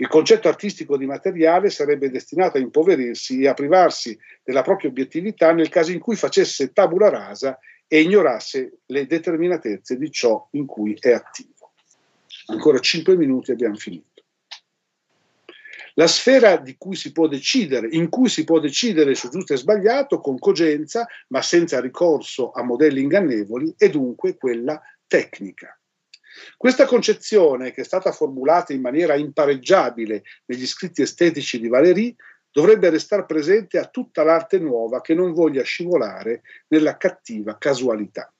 [0.00, 5.52] Il concetto artistico di materiale sarebbe destinato a impoverirsi e a privarsi della propria obiettività
[5.52, 10.96] nel caso in cui facesse tabula rasa e ignorasse le determinatezze di ciò in cui
[10.98, 11.72] è attivo.
[12.46, 14.22] Ancora cinque minuti e abbiamo finito.
[15.94, 16.96] La sfera cui
[17.26, 22.52] decidere, in cui si può decidere su giusto e sbagliato con cogenza, ma senza ricorso
[22.52, 25.78] a modelli ingannevoli, è dunque quella tecnica.
[26.56, 32.14] Questa concezione, che è stata formulata in maniera impareggiabile negli scritti estetici di Valéry,
[32.52, 38.32] dovrebbe restare presente a tutta l'arte nuova che non voglia scivolare nella cattiva casualità.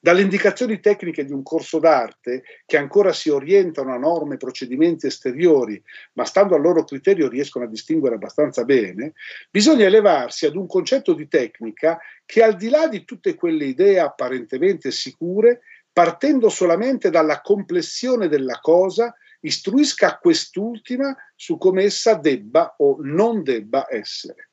[0.00, 5.06] Dalle indicazioni tecniche di un corso d'arte, che ancora si orientano a norme e procedimenti
[5.06, 5.82] esteriori,
[6.14, 9.12] ma stando al loro criterio riescono a distinguere abbastanza bene,
[9.50, 13.98] bisogna elevarsi ad un concetto di tecnica che al di là di tutte quelle idee
[13.98, 15.60] apparentemente sicure,
[15.96, 23.86] partendo solamente dalla complessione della cosa, istruisca quest'ultima su come essa debba o non debba
[23.88, 24.50] essere.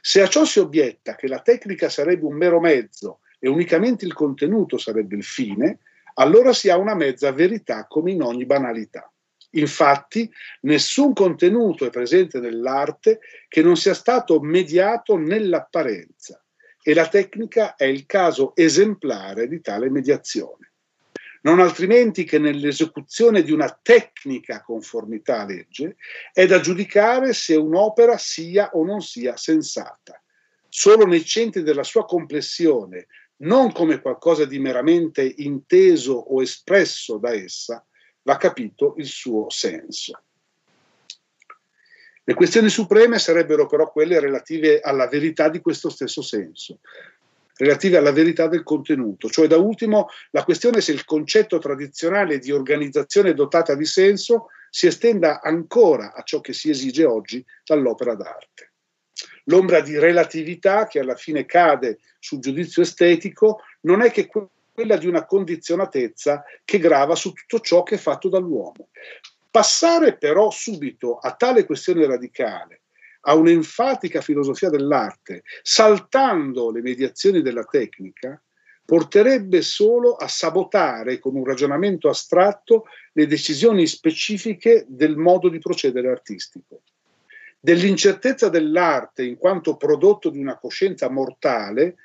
[0.00, 4.12] Se a ciò si obietta che la tecnica sarebbe un mero mezzo e unicamente il
[4.12, 5.80] contenuto sarebbe il fine,
[6.14, 9.12] allora si ha una mezza verità come in ogni banalità.
[9.54, 13.18] Infatti, nessun contenuto è presente nell'arte
[13.48, 16.41] che non sia stato mediato nell'apparenza
[16.82, 20.72] e la tecnica è il caso esemplare di tale mediazione.
[21.42, 25.96] Non altrimenti che nell'esecuzione di una tecnica conformità a legge
[26.32, 30.22] è da giudicare se un'opera sia o non sia sensata.
[30.68, 33.08] Solo nei centri della sua complessione,
[33.38, 37.84] non come qualcosa di meramente inteso o espresso da essa,
[38.22, 40.22] va capito il suo senso.
[42.24, 46.78] Le questioni supreme sarebbero però quelle relative alla verità di questo stesso senso,
[47.56, 52.52] relative alla verità del contenuto, cioè da ultimo la questione se il concetto tradizionale di
[52.52, 58.70] organizzazione dotata di senso si estenda ancora a ciò che si esige oggi dall'opera d'arte.
[59.46, 64.28] L'ombra di relatività che alla fine cade sul giudizio estetico non è che
[64.72, 68.90] quella di una condizionatezza che grava su tutto ciò che è fatto dall'uomo.
[69.52, 72.84] Passare però subito a tale questione radicale,
[73.24, 78.42] a un'enfatica filosofia dell'arte, saltando le mediazioni della tecnica,
[78.82, 86.08] porterebbe solo a sabotare con un ragionamento astratto le decisioni specifiche del modo di procedere
[86.08, 86.80] artistico.
[87.60, 91.96] Dell'incertezza dell'arte in quanto prodotto di una coscienza mortale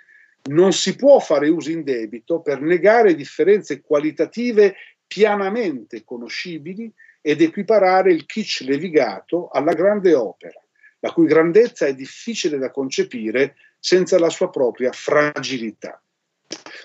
[0.49, 4.75] non si può fare uso in debito per negare differenze qualitative
[5.07, 6.93] pianamente conoscibili
[7.27, 10.63] ed equiparare il kitsch levigato alla grande opera,
[10.99, 16.01] la cui grandezza è difficile da concepire senza la sua propria fragilità.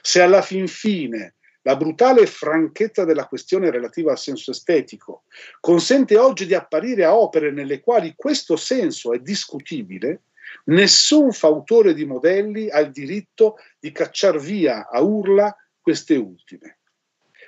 [0.00, 5.26] Se alla fin fine la brutale franchezza della questione relativa al senso estetico
[5.60, 10.22] consente oggi di apparire a opere nelle quali questo senso è discutibile,
[10.64, 16.78] nessun fautore di modelli ha il diritto di cacciar via a urla queste ultime.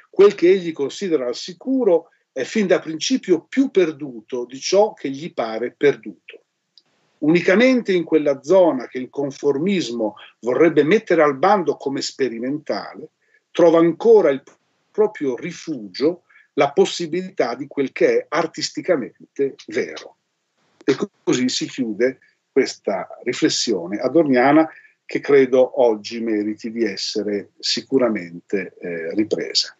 [0.09, 5.09] Quel che egli considera al sicuro è fin da principio più perduto di ciò che
[5.09, 6.43] gli pare perduto.
[7.18, 13.11] Unicamente in quella zona che il conformismo vorrebbe mettere al bando come sperimentale,
[13.53, 14.43] trova ancora il
[14.91, 16.24] proprio rifugio
[16.55, 20.16] la possibilità di quel che è artisticamente vero.
[20.85, 22.18] E così si chiude
[22.51, 24.68] questa riflessione adorniana
[25.07, 29.76] che credo oggi meriti di essere sicuramente eh, ripresa.